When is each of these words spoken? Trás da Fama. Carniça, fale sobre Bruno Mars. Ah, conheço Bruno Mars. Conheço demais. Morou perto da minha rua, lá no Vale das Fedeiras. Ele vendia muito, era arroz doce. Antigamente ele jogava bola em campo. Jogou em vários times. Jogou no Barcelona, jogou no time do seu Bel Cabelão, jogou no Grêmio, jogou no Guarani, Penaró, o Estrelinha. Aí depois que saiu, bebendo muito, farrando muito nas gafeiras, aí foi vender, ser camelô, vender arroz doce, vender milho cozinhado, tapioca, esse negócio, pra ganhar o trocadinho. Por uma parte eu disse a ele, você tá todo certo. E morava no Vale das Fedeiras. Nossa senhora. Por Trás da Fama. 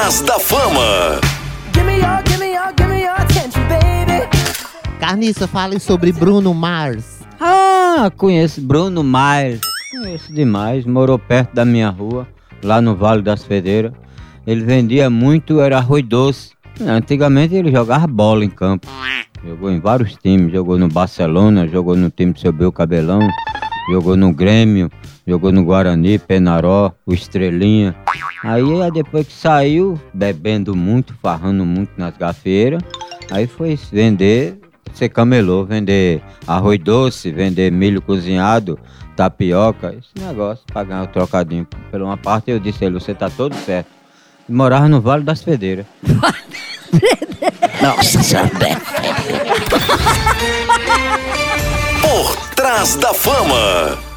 Trás 0.00 0.22
da 0.22 0.40
Fama. 0.40 1.20
Carniça, 4.98 5.46
fale 5.46 5.78
sobre 5.78 6.10
Bruno 6.10 6.54
Mars. 6.54 7.20
Ah, 7.38 8.10
conheço 8.16 8.62
Bruno 8.62 9.04
Mars. 9.04 9.60
Conheço 9.90 10.32
demais. 10.32 10.86
Morou 10.86 11.18
perto 11.18 11.54
da 11.54 11.66
minha 11.66 11.90
rua, 11.90 12.26
lá 12.64 12.80
no 12.80 12.96
Vale 12.96 13.20
das 13.20 13.44
Fedeiras. 13.44 13.92
Ele 14.46 14.64
vendia 14.64 15.10
muito, 15.10 15.60
era 15.60 15.76
arroz 15.76 16.02
doce. 16.02 16.52
Antigamente 16.80 17.54
ele 17.54 17.70
jogava 17.70 18.06
bola 18.06 18.42
em 18.42 18.48
campo. 18.48 18.88
Jogou 19.46 19.70
em 19.70 19.80
vários 19.80 20.14
times. 20.14 20.50
Jogou 20.50 20.78
no 20.78 20.88
Barcelona, 20.88 21.68
jogou 21.68 21.94
no 21.94 22.08
time 22.08 22.32
do 22.32 22.40
seu 22.40 22.52
Bel 22.52 22.72
Cabelão, 22.72 23.28
jogou 23.92 24.16
no 24.16 24.32
Grêmio, 24.32 24.90
jogou 25.26 25.52
no 25.52 25.62
Guarani, 25.62 26.18
Penaró, 26.18 26.90
o 27.04 27.12
Estrelinha. 27.12 27.94
Aí 28.42 28.62
depois 28.92 29.26
que 29.26 29.32
saiu, 29.34 30.00
bebendo 30.14 30.74
muito, 30.74 31.14
farrando 31.22 31.64
muito 31.64 31.92
nas 31.96 32.16
gafeiras, 32.16 32.82
aí 33.30 33.46
foi 33.46 33.78
vender, 33.92 34.58
ser 34.94 35.10
camelô, 35.10 35.64
vender 35.64 36.22
arroz 36.46 36.78
doce, 36.78 37.30
vender 37.30 37.70
milho 37.70 38.00
cozinhado, 38.00 38.78
tapioca, 39.14 39.94
esse 39.94 40.24
negócio, 40.24 40.64
pra 40.72 40.84
ganhar 40.84 41.02
o 41.02 41.08
trocadinho. 41.08 41.66
Por 41.90 42.00
uma 42.00 42.16
parte 42.16 42.50
eu 42.50 42.58
disse 42.58 42.84
a 42.84 42.86
ele, 42.86 42.98
você 42.98 43.14
tá 43.14 43.28
todo 43.28 43.54
certo. 43.54 43.88
E 44.48 44.52
morava 44.52 44.88
no 44.88 45.00
Vale 45.00 45.22
das 45.22 45.42
Fedeiras. 45.42 45.84
Nossa 47.82 48.22
senhora. 48.22 48.48
Por 52.00 52.36
Trás 52.54 52.96
da 52.96 53.12
Fama. 53.12 54.09